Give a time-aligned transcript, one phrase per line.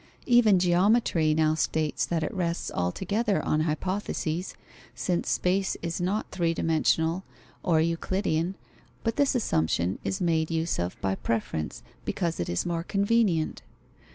[0.25, 4.55] Even geometry now states that it rests altogether on hypotheses,
[4.95, 7.23] since space is not three dimensional
[7.61, 8.55] or Euclidean,
[9.03, 13.61] but this assumption is made use of by preference, because it is more convenient.